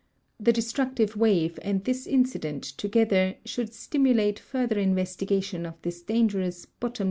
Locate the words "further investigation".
4.39-5.63